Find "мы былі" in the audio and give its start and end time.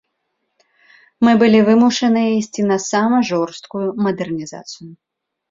1.27-1.59